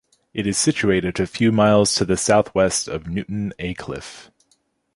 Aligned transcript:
It 0.33 0.47
is 0.47 0.57
situated 0.57 1.19
a 1.19 1.27
few 1.27 1.51
miles 1.51 1.93
to 1.93 2.05
the 2.05 2.17
south-west 2.17 2.87
of 2.87 3.05
Newton 3.07 3.53
Aycliffe. 3.59 4.31